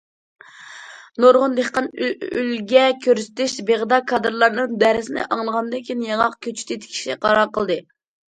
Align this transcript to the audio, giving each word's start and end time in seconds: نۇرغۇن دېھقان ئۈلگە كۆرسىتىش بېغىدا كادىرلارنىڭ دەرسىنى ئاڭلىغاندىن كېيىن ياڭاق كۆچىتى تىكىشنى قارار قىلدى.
نۇرغۇن 1.23 1.51
دېھقان 1.59 1.89
ئۈلگە 2.05 2.85
كۆرسىتىش 3.03 3.53
بېغىدا 3.69 3.99
كادىرلارنىڭ 4.13 4.73
دەرسىنى 4.85 5.25
ئاڭلىغاندىن 5.37 5.85
كېيىن 5.91 6.01
ياڭاق 6.09 6.39
كۆچىتى 6.47 6.79
تىكىشنى 6.87 7.19
قارار 7.27 7.55
قىلدى. 7.59 7.79